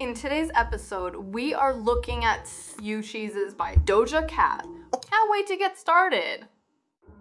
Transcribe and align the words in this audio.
In 0.00 0.14
today's 0.14 0.50
episode, 0.54 1.14
we 1.14 1.52
are 1.52 1.74
looking 1.74 2.24
at 2.24 2.46
Ouchies 2.46 3.54
by 3.54 3.74
Doja 3.84 4.26
Cat. 4.26 4.66
Can't 4.92 5.30
wait 5.30 5.46
to 5.48 5.58
get 5.58 5.76
started. 5.76 6.46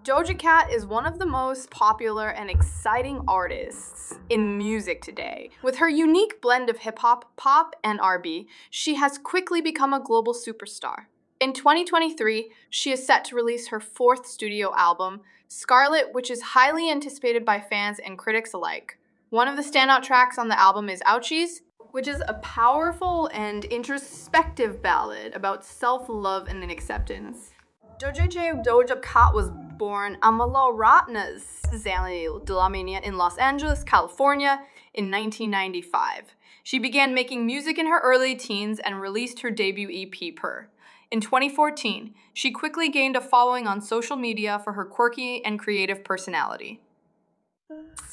Doja 0.05 0.39
Cat 0.39 0.71
is 0.71 0.85
one 0.85 1.05
of 1.05 1.19
the 1.19 1.25
most 1.25 1.69
popular 1.71 2.29
and 2.29 2.49
exciting 2.49 3.21
artists 3.27 4.13
in 4.29 4.57
music 4.57 5.01
today. 5.01 5.49
With 5.61 5.79
her 5.79 5.89
unique 5.89 6.41
blend 6.41 6.69
of 6.69 6.77
hip 6.77 6.99
hop, 6.99 7.35
pop, 7.35 7.75
and 7.83 7.99
R&B, 7.99 8.47
she 8.69 8.95
has 8.95 9.17
quickly 9.17 9.59
become 9.59 9.91
a 9.91 9.99
global 9.99 10.33
superstar. 10.33 11.07
In 11.41 11.51
2023, 11.51 12.49
she 12.69 12.93
is 12.93 13.05
set 13.05 13.25
to 13.25 13.35
release 13.35 13.67
her 13.67 13.81
fourth 13.81 14.25
studio 14.25 14.73
album, 14.77 15.19
Scarlet, 15.49 16.13
which 16.13 16.31
is 16.31 16.41
highly 16.41 16.89
anticipated 16.89 17.43
by 17.43 17.59
fans 17.59 17.99
and 17.99 18.17
critics 18.17 18.53
alike. 18.53 18.97
One 19.31 19.49
of 19.49 19.57
the 19.57 19.69
standout 19.69 20.03
tracks 20.03 20.37
on 20.37 20.47
the 20.47 20.57
album 20.57 20.87
is 20.87 21.01
Ouchies, 21.01 21.59
which 21.91 22.07
is 22.07 22.21
a 22.27 22.33
powerful 22.35 23.29
and 23.33 23.65
introspective 23.65 24.81
ballad 24.81 25.33
about 25.33 25.65
self 25.65 26.07
love 26.07 26.47
and 26.47 26.63
acceptance. 26.71 27.51
Doja 27.99 28.29
J. 28.29 28.51
Doja 28.65 29.01
Cat 29.01 29.33
was 29.33 29.49
born 29.77 30.17
Amala 30.21 30.73
Ratnas 30.73 31.61
Zali 31.73 32.27
Dlamini 32.45 33.01
in 33.01 33.17
Los 33.17 33.37
Angeles, 33.37 33.83
California 33.83 34.61
in 34.93 35.11
1995. 35.11 36.35
She 36.63 36.79
began 36.79 37.13
making 37.13 37.45
music 37.45 37.77
in 37.77 37.87
her 37.87 37.99
early 37.99 38.35
teens 38.35 38.79
and 38.79 39.01
released 39.01 39.41
her 39.41 39.51
debut 39.51 39.89
EP, 39.89 40.35
Purrr. 40.35 40.67
In 41.11 41.19
2014, 41.21 42.13
she 42.33 42.51
quickly 42.51 42.89
gained 42.89 43.15
a 43.15 43.21
following 43.21 43.65
on 43.65 43.81
social 43.81 44.15
media 44.15 44.61
for 44.63 44.73
her 44.73 44.85
quirky 44.85 45.43
and 45.43 45.57
creative 45.57 46.03
personality. 46.03 46.81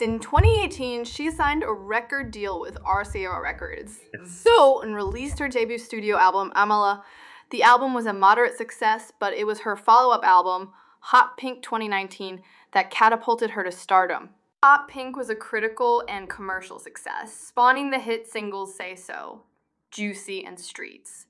In 0.01 0.19
2018, 0.19 1.05
she 1.05 1.31
signed 1.31 1.63
a 1.63 1.73
record 1.73 2.31
deal 2.31 2.61
with 2.61 2.77
RCA 2.83 3.43
Records. 3.43 4.01
So, 4.27 4.83
and 4.83 4.95
released 4.95 5.39
her 5.39 5.49
debut 5.49 5.79
studio 5.79 6.19
album, 6.19 6.53
Amala. 6.55 7.03
The 7.51 7.63
album 7.63 7.95
was 7.95 8.05
a 8.05 8.13
moderate 8.13 8.59
success, 8.59 9.13
but 9.19 9.33
it 9.33 9.47
was 9.47 9.61
her 9.61 9.75
follow 9.75 10.13
up 10.13 10.25
album, 10.25 10.73
Hot 11.01 11.39
Pink 11.39 11.63
2019, 11.63 12.43
that 12.73 12.91
catapulted 12.91 13.51
her 13.51 13.65
to 13.65 13.73
stardom. 13.73 14.31
Hot 14.63 14.89
Pink 14.89 15.17
was 15.17 15.31
a 15.31 15.35
critical 15.35 16.05
and 16.07 16.29
commercial 16.29 16.79
success, 16.79 17.35
spawning 17.35 17.91
the 17.91 17.99
hit 17.99 18.29
singles 18.29 18.77
Say 18.77 18.95
So, 18.95 19.45
Juicy, 19.91 20.45
and 20.45 20.61
Streets. 20.61 21.27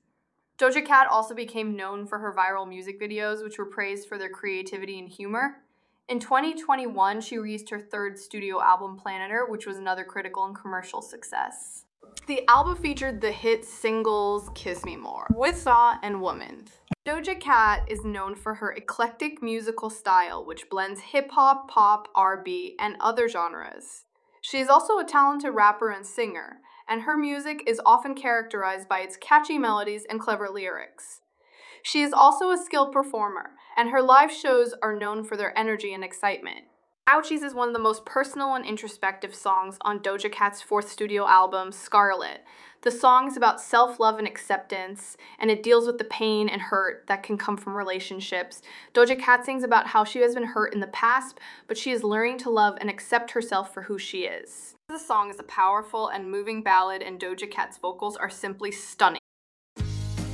Doja 0.57 0.85
Cat 0.85 1.07
also 1.09 1.33
became 1.33 1.75
known 1.77 2.05
for 2.05 2.19
her 2.19 2.33
viral 2.33 2.67
music 2.67 2.99
videos, 2.99 3.41
which 3.43 3.57
were 3.57 3.65
praised 3.65 4.09
for 4.09 4.17
their 4.17 4.29
creativity 4.29 4.99
and 4.99 5.07
humor. 5.07 5.61
In 6.09 6.19
2021, 6.21 7.19
she 7.19 7.37
released 7.37 7.69
her 7.69 7.81
third 7.81 8.17
studio 8.17 8.61
album, 8.61 8.95
Planet 8.95 9.29
Her, 9.29 9.45
which 9.45 9.65
was 9.65 9.75
another 9.75 10.05
critical 10.05 10.45
and 10.45 10.55
commercial 10.55 11.01
success. 11.01 11.83
The 12.27 12.47
album 12.47 12.77
featured 12.77 13.19
the 13.19 13.31
hit 13.31 13.65
singles 13.65 14.49
Kiss 14.55 14.85
Me 14.85 14.95
More, 14.95 15.27
Whistle, 15.35 15.95
and 16.01 16.21
Woman. 16.21 16.63
Doja 17.05 17.37
Cat 17.37 17.83
is 17.89 18.05
known 18.05 18.35
for 18.35 18.53
her 18.53 18.71
eclectic 18.71 19.43
musical 19.43 19.89
style, 19.89 20.45
which 20.45 20.69
blends 20.69 21.01
hip 21.01 21.29
hop, 21.31 21.69
pop, 21.69 22.07
R&B, 22.15 22.77
and 22.79 22.95
other 23.01 23.27
genres. 23.27 24.05
She 24.39 24.59
is 24.59 24.69
also 24.69 24.99
a 24.99 25.03
talented 25.03 25.53
rapper 25.53 25.89
and 25.89 26.05
singer, 26.05 26.61
and 26.87 27.01
her 27.01 27.17
music 27.17 27.63
is 27.67 27.81
often 27.85 28.15
characterized 28.15 28.87
by 28.87 29.01
its 29.01 29.17
catchy 29.17 29.57
melodies 29.57 30.05
and 30.09 30.21
clever 30.21 30.47
lyrics. 30.47 31.19
She 31.87 32.01
is 32.01 32.11
also 32.11 32.51
a 32.51 32.57
skilled 32.57 32.91
performer, 32.91 33.51
and 33.77 33.91
her 33.91 34.01
live 34.01 34.29
shows 34.29 34.73
are 34.81 34.93
known 34.93 35.23
for 35.23 35.37
their 35.37 35.57
energy 35.57 35.93
and 35.93 36.03
excitement. 36.03 36.65
Ouchies 37.07 37.45
is 37.45 37.53
one 37.53 37.69
of 37.69 37.73
the 37.73 37.79
most 37.79 38.05
personal 38.05 38.55
and 38.55 38.65
introspective 38.65 39.33
songs 39.33 39.77
on 39.79 40.01
Doja 40.01 40.29
Cat's 40.29 40.61
fourth 40.61 40.89
studio 40.89 41.25
album, 41.25 41.71
Scarlet. 41.71 42.43
The 42.81 42.91
song 42.91 43.29
is 43.29 43.37
about 43.37 43.61
self 43.61 44.01
love 44.01 44.19
and 44.19 44.27
acceptance, 44.27 45.15
and 45.39 45.49
it 45.49 45.63
deals 45.63 45.87
with 45.87 45.97
the 45.97 46.03
pain 46.03 46.49
and 46.49 46.61
hurt 46.61 47.05
that 47.07 47.23
can 47.23 47.37
come 47.37 47.55
from 47.55 47.73
relationships. 47.73 48.61
Doja 48.93 49.17
Cat 49.17 49.45
sings 49.45 49.63
about 49.63 49.87
how 49.87 50.03
she 50.03 50.19
has 50.19 50.35
been 50.35 50.43
hurt 50.43 50.73
in 50.73 50.81
the 50.81 50.87
past, 50.87 51.39
but 51.69 51.77
she 51.77 51.91
is 51.91 52.03
learning 52.03 52.37
to 52.39 52.49
love 52.49 52.77
and 52.81 52.89
accept 52.89 53.31
herself 53.31 53.73
for 53.73 53.83
who 53.83 53.97
she 53.97 54.25
is. 54.25 54.75
The 54.89 54.99
song 54.99 55.29
is 55.29 55.39
a 55.39 55.43
powerful 55.43 56.09
and 56.09 56.29
moving 56.29 56.63
ballad, 56.63 57.01
and 57.01 57.17
Doja 57.17 57.49
Cat's 57.49 57.77
vocals 57.77 58.17
are 58.17 58.29
simply 58.29 58.73
stunning. 58.73 59.21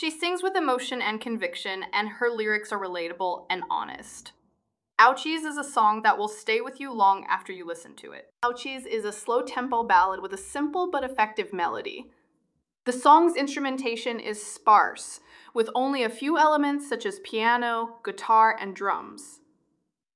She 0.00 0.10
sings 0.10 0.42
with 0.42 0.56
emotion 0.56 1.02
and 1.02 1.20
conviction, 1.20 1.84
and 1.92 2.08
her 2.08 2.30
lyrics 2.30 2.72
are 2.72 2.80
relatable 2.80 3.44
and 3.50 3.64
honest. 3.68 4.32
Ouchies 4.98 5.44
is 5.44 5.58
a 5.58 5.62
song 5.62 6.00
that 6.04 6.16
will 6.16 6.26
stay 6.26 6.62
with 6.62 6.80
you 6.80 6.90
long 6.90 7.26
after 7.28 7.52
you 7.52 7.66
listen 7.66 7.94
to 7.96 8.12
it. 8.12 8.30
Ouchies 8.42 8.86
is 8.86 9.04
a 9.04 9.12
slow 9.12 9.42
tempo 9.42 9.82
ballad 9.82 10.22
with 10.22 10.32
a 10.32 10.38
simple 10.38 10.90
but 10.90 11.04
effective 11.04 11.52
melody. 11.52 12.10
The 12.86 12.94
song's 12.94 13.36
instrumentation 13.36 14.18
is 14.20 14.42
sparse, 14.42 15.20
with 15.52 15.68
only 15.74 16.02
a 16.02 16.08
few 16.08 16.38
elements 16.38 16.88
such 16.88 17.04
as 17.04 17.20
piano, 17.20 17.98
guitar, 18.02 18.56
and 18.58 18.74
drums. 18.74 19.40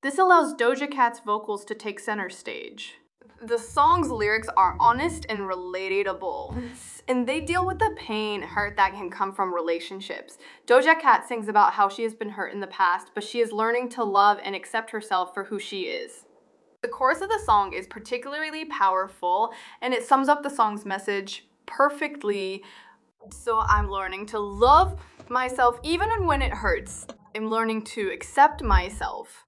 This 0.01 0.17
allows 0.17 0.55
Doja 0.55 0.89
Cat's 0.89 1.19
vocals 1.19 1.63
to 1.65 1.75
take 1.75 1.99
center 1.99 2.31
stage. 2.31 2.95
The 3.41 3.57
song's 3.57 4.09
lyrics 4.09 4.47
are 4.55 4.77
honest 4.79 5.25
and 5.27 5.39
relatable, 5.39 6.57
and 7.07 7.27
they 7.27 7.41
deal 7.41 7.65
with 7.65 7.79
the 7.79 7.93
pain, 7.97 8.41
hurt 8.41 8.77
that 8.77 8.93
can 8.93 9.09
come 9.09 9.33
from 9.33 9.53
relationships. 9.53 10.37
Doja 10.65 10.99
Cat 10.99 11.27
sings 11.27 11.49
about 11.49 11.73
how 11.73 11.89
she 11.89 12.03
has 12.03 12.13
been 12.13 12.29
hurt 12.29 12.53
in 12.53 12.61
the 12.61 12.67
past, 12.67 13.11
but 13.13 13.23
she 13.23 13.41
is 13.41 13.51
learning 13.51 13.89
to 13.89 14.03
love 14.03 14.39
and 14.43 14.55
accept 14.55 14.91
herself 14.91 15.33
for 15.33 15.43
who 15.43 15.59
she 15.59 15.81
is. 15.81 16.25
The 16.81 16.87
chorus 16.87 17.21
of 17.21 17.29
the 17.29 17.41
song 17.43 17.73
is 17.73 17.87
particularly 17.87 18.65
powerful, 18.65 19.53
and 19.81 19.93
it 19.93 20.05
sums 20.05 20.29
up 20.29 20.41
the 20.41 20.49
song's 20.49 20.85
message 20.85 21.45
perfectly 21.65 22.63
So 23.31 23.59
I'm 23.59 23.89
learning 23.89 24.27
to 24.27 24.39
love 24.39 24.99
myself 25.29 25.79
even 25.83 26.25
when 26.25 26.41
it 26.41 26.53
hurts. 26.53 27.07
I'm 27.35 27.49
learning 27.49 27.83
to 27.85 28.11
accept 28.11 28.61
myself. 28.61 29.45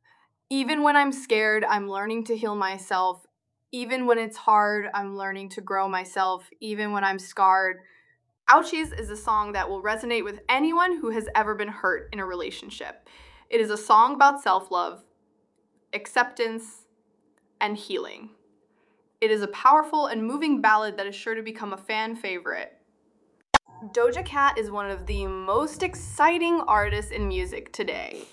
Even 0.49 0.81
when 0.81 0.95
I'm 0.95 1.11
scared, 1.11 1.63
I'm 1.63 1.89
learning 1.89 2.23
to 2.25 2.37
heal 2.37 2.55
myself. 2.55 3.26
Even 3.71 4.05
when 4.05 4.17
it's 4.17 4.37
hard, 4.37 4.87
I'm 4.93 5.17
learning 5.17 5.49
to 5.49 5.61
grow 5.61 5.89
myself. 5.89 6.49
Even 6.61 6.91
when 6.91 7.03
I'm 7.03 7.19
scarred. 7.19 7.81
Ouchies 8.49 8.97
is 8.97 9.09
a 9.09 9.17
song 9.17 9.51
that 9.51 9.69
will 9.69 9.83
resonate 9.83 10.23
with 10.23 10.39
anyone 10.47 10.99
who 10.99 11.09
has 11.09 11.27
ever 11.35 11.53
been 11.53 11.67
hurt 11.67 12.09
in 12.13 12.19
a 12.19 12.25
relationship. 12.25 13.09
It 13.49 13.59
is 13.59 13.69
a 13.69 13.77
song 13.77 14.15
about 14.15 14.41
self 14.41 14.71
love, 14.71 15.03
acceptance, 15.93 16.85
and 17.59 17.75
healing. 17.75 18.29
It 19.19 19.31
is 19.31 19.41
a 19.41 19.47
powerful 19.47 20.05
and 20.05 20.25
moving 20.25 20.61
ballad 20.61 20.95
that 20.97 21.07
is 21.07 21.15
sure 21.15 21.35
to 21.35 21.41
become 21.41 21.73
a 21.73 21.77
fan 21.77 22.15
favorite. 22.15 22.73
Doja 23.93 24.23
Cat 24.23 24.57
is 24.57 24.71
one 24.71 24.89
of 24.89 25.05
the 25.07 25.27
most 25.27 25.83
exciting 25.83 26.61
artists 26.67 27.11
in 27.11 27.27
music 27.27 27.73
today. 27.73 28.23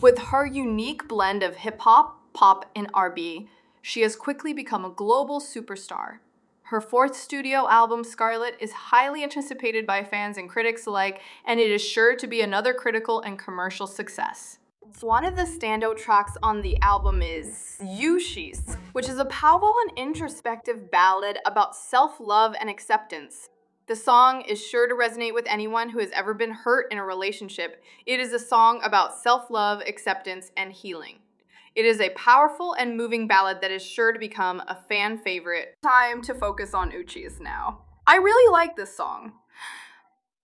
With 0.00 0.18
her 0.18 0.46
unique 0.46 1.08
blend 1.08 1.42
of 1.42 1.56
hip 1.56 1.80
hop, 1.80 2.32
pop, 2.32 2.70
and 2.76 2.88
R&B, 2.94 3.48
she 3.86 4.00
has 4.00 4.16
quickly 4.16 4.54
become 4.54 4.82
a 4.82 4.88
global 4.88 5.38
superstar. 5.38 6.20
Her 6.62 6.80
fourth 6.80 7.14
studio 7.14 7.68
album, 7.68 8.02
Scarlet, 8.02 8.56
is 8.58 8.72
highly 8.72 9.22
anticipated 9.22 9.86
by 9.86 10.02
fans 10.04 10.38
and 10.38 10.48
critics 10.48 10.86
alike, 10.86 11.20
and 11.44 11.60
it 11.60 11.70
is 11.70 11.84
sure 11.84 12.16
to 12.16 12.26
be 12.26 12.40
another 12.40 12.72
critical 12.72 13.20
and 13.20 13.38
commercial 13.38 13.86
success. 13.86 14.58
One 15.02 15.26
of 15.26 15.36
the 15.36 15.42
standout 15.42 15.98
tracks 15.98 16.34
on 16.42 16.62
the 16.62 16.80
album 16.80 17.20
is 17.20 17.76
Ouchies, 17.82 18.74
which 18.92 19.06
is 19.06 19.18
a 19.18 19.26
powerful 19.26 19.74
and 19.86 19.98
introspective 19.98 20.90
ballad 20.90 21.38
about 21.44 21.76
self 21.76 22.18
love 22.18 22.54
and 22.58 22.70
acceptance. 22.70 23.50
The 23.86 23.96
song 23.96 24.40
is 24.48 24.66
sure 24.66 24.88
to 24.88 24.94
resonate 24.94 25.34
with 25.34 25.44
anyone 25.46 25.90
who 25.90 25.98
has 25.98 26.10
ever 26.12 26.32
been 26.32 26.52
hurt 26.52 26.90
in 26.90 26.96
a 26.96 27.04
relationship. 27.04 27.84
It 28.06 28.18
is 28.18 28.32
a 28.32 28.38
song 28.38 28.80
about 28.82 29.14
self 29.14 29.50
love, 29.50 29.82
acceptance, 29.86 30.52
and 30.56 30.72
healing. 30.72 31.18
It 31.74 31.84
is 31.84 32.00
a 32.00 32.10
powerful 32.10 32.74
and 32.74 32.96
moving 32.96 33.26
ballad 33.26 33.60
that 33.60 33.72
is 33.72 33.84
sure 33.84 34.12
to 34.12 34.18
become 34.18 34.62
a 34.68 34.78
fan 34.88 35.18
favorite. 35.18 35.74
Time 35.82 36.22
to 36.22 36.34
focus 36.34 36.72
on 36.72 36.92
Ouchies 36.92 37.40
now. 37.40 37.80
I 38.06 38.16
really 38.16 38.52
like 38.52 38.76
this 38.76 38.96
song. 38.96 39.32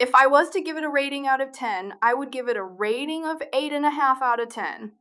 If 0.01 0.15
I 0.15 0.27
was 0.27 0.51
to 0.51 0.61
give 0.61 0.77
it 0.77 0.83
a 0.83 0.89
rating 0.89 1.27
out 1.27 1.41
of 1.41 1.53
10, 1.53 1.95
I 2.03 2.15
would 2.15 2.33
give 2.33 2.49
it 2.49 2.57
a 2.57 2.63
rating 2.63 3.27
of 3.27 3.43
8.5 3.53 4.23
out 4.23 4.41
of 4.41 4.49
10. 4.49 4.93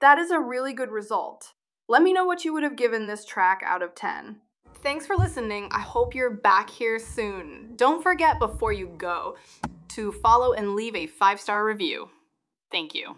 That 0.00 0.18
is 0.18 0.30
a 0.30 0.40
really 0.40 0.72
good 0.72 0.90
result. 0.90 1.52
Let 1.88 2.02
me 2.02 2.12
know 2.12 2.24
what 2.24 2.44
you 2.44 2.52
would 2.54 2.62
have 2.62 2.76
given 2.76 3.06
this 3.06 3.24
track 3.24 3.62
out 3.64 3.82
of 3.82 3.94
10. 3.94 4.40
Thanks 4.82 5.06
for 5.06 5.16
listening. 5.16 5.68
I 5.70 5.80
hope 5.80 6.14
you're 6.14 6.30
back 6.30 6.68
here 6.68 6.98
soon. 6.98 7.74
Don't 7.76 8.02
forget 8.02 8.38
before 8.38 8.72
you 8.72 8.88
go 8.98 9.36
to 9.88 10.10
follow 10.10 10.52
and 10.52 10.74
leave 10.74 10.96
a 10.96 11.06
five 11.06 11.40
star 11.40 11.64
review. 11.64 12.08
Thank 12.72 12.94
you. 12.94 13.16